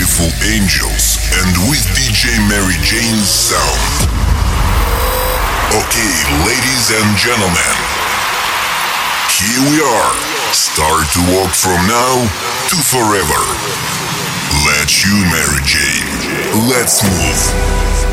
beautiful 0.00 0.48
angels 0.48 1.18
and 1.44 1.68
with 1.68 1.84
DJ 1.92 2.32
Mary 2.48 2.72
Jane's 2.80 3.28
sound. 3.28 4.08
Okay, 5.76 6.12
ladies 6.40 6.88
and 6.88 7.16
gentlemen, 7.18 7.76
here 9.28 9.60
we 9.68 9.76
are. 9.84 10.14
Start 10.54 11.04
to 11.12 11.20
walk 11.36 11.52
from 11.52 11.76
now 11.86 12.16
to 12.70 12.76
forever. 12.80 13.44
Let's 14.64 15.04
you, 15.04 15.12
Mary 15.28 15.60
Jane. 15.68 16.70
Let's 16.70 17.04
move. 17.04 18.09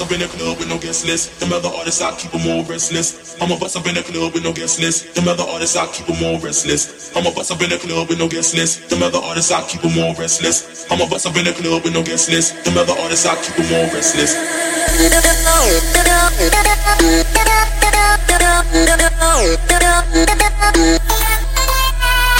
Up 0.00 0.12
in 0.12 0.20
the 0.20 0.26
club 0.26 0.58
with 0.58 0.68
no 0.68 0.78
guest 0.78 1.06
list. 1.06 1.38
Them 1.40 1.52
other 1.52 1.68
artists, 1.68 2.02
I 2.02 2.10
keep 2.16 2.30
them 2.30 2.46
all 2.48 2.64
restless. 2.64 3.36
I'ma 3.40 3.58
bust 3.58 3.76
up 3.76 3.86
in 3.86 3.94
the 3.94 4.02
club 4.02 4.34
with 4.34 4.42
no 4.42 4.52
guest 4.52 4.80
list. 4.80 5.14
Them 5.14 5.28
other 5.28 5.44
artists, 5.44 5.76
I 5.76 5.86
keep 5.86 6.06
them 6.06 6.22
all 6.24 6.38
restless. 6.40 7.14
I'ma 7.16 7.30
bust 7.30 7.50
up 7.50 7.62
in 7.62 7.70
the 7.70 7.78
club 7.78 8.08
with 8.08 8.18
no 8.18 8.28
guest 8.28 8.54
list. 8.54 8.90
Them 8.90 9.02
other 9.02 9.18
artists, 9.18 9.52
I 9.52 9.62
keep 9.68 9.80
them 9.82 9.96
all 9.98 10.14
restless. 10.14 10.86
I'ma 10.90 11.06
bust 11.08 11.26
up 11.26 11.36
in 11.36 11.44
the 11.44 11.52
club 11.52 11.84
with 11.84 11.94
no 11.94 12.02
guest 12.02 12.28
list. 12.28 12.64
Them 12.64 12.76
other 12.78 12.94
artists, 12.98 13.26
I 13.26 13.36
keep 13.40 13.54
them 13.56 13.72
all 13.72 13.86
restless. 13.94 14.34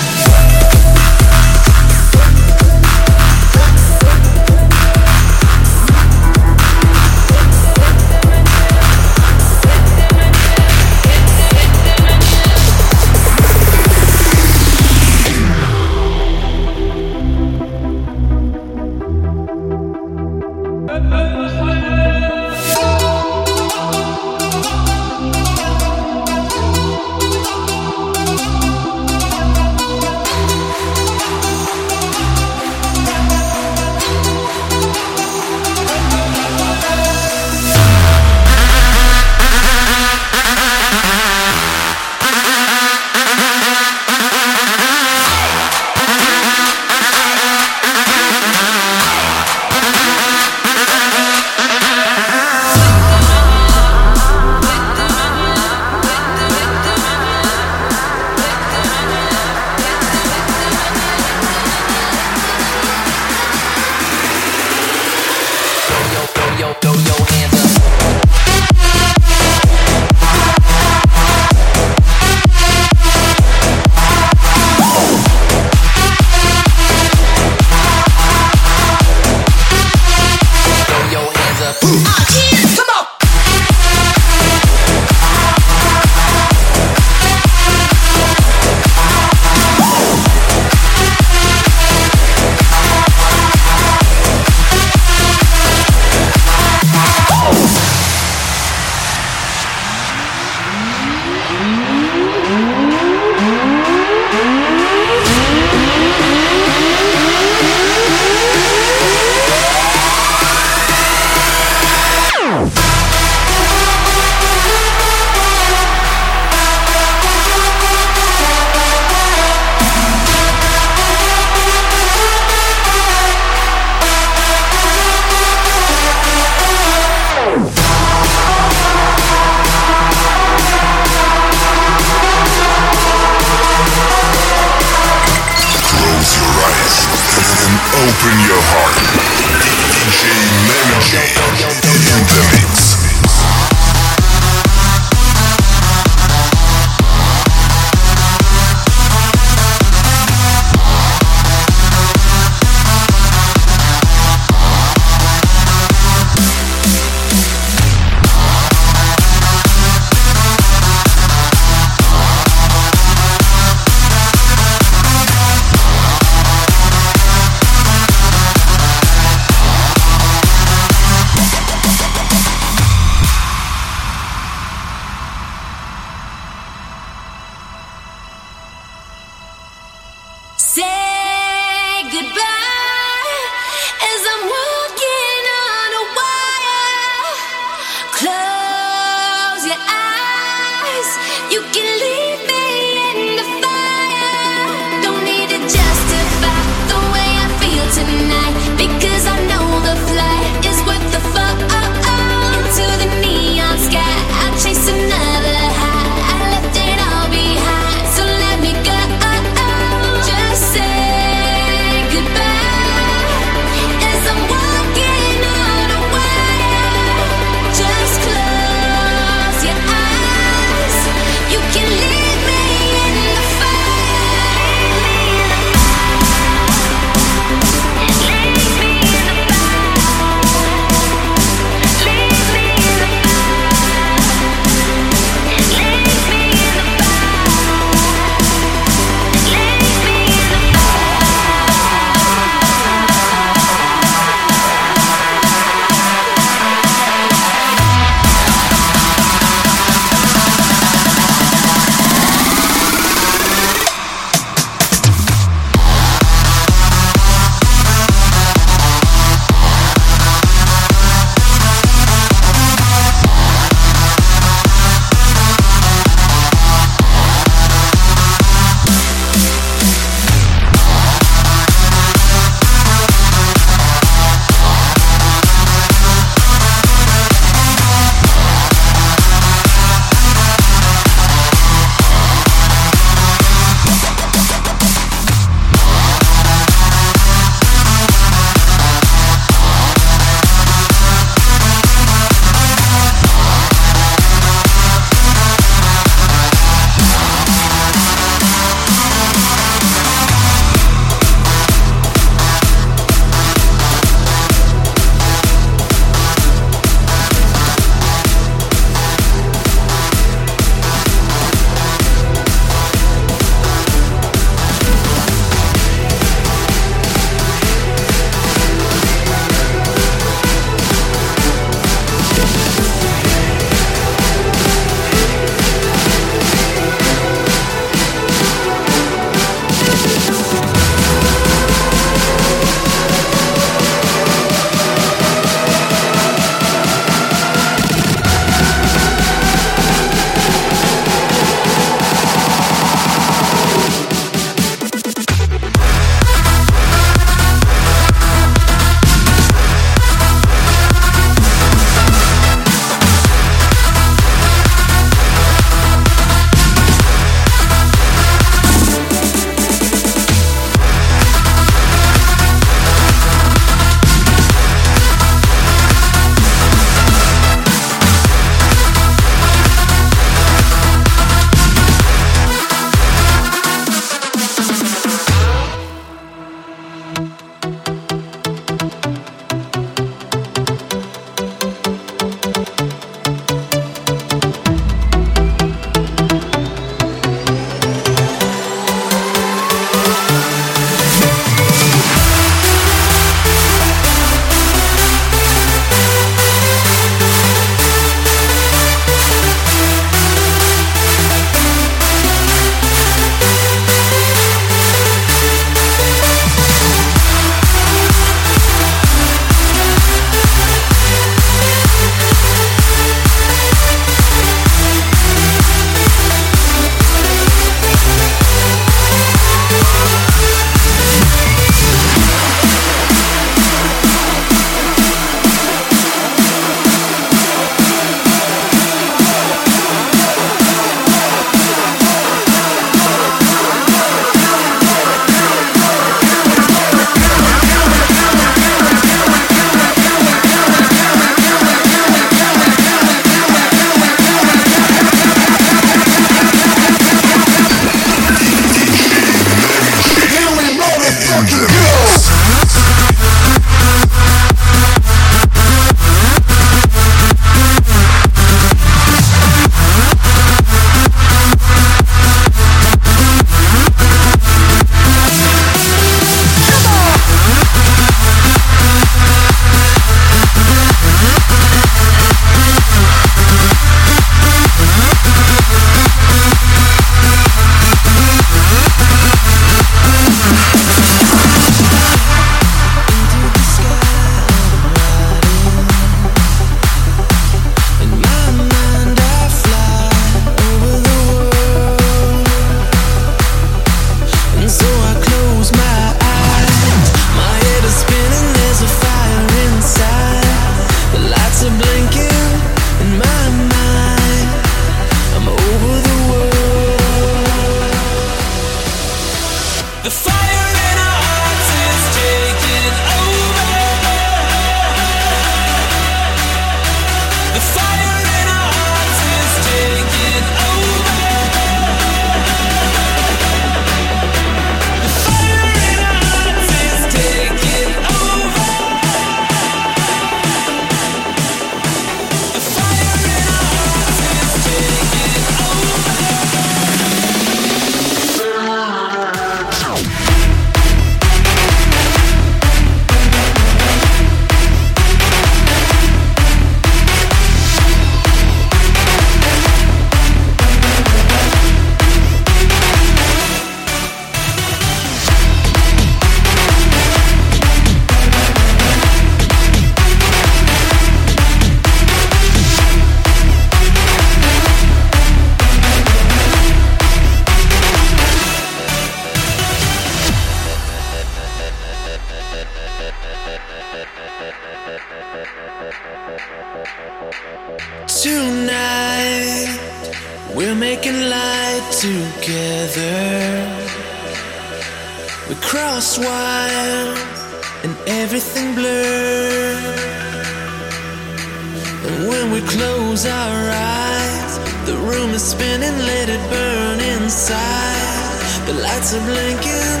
Blinking, 599.22 600.00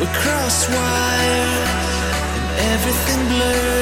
we 0.00 0.06
cross 0.06 0.66
wires 0.70 1.68
and 2.48 2.72
everything 2.72 3.28
blurs. 3.28 3.73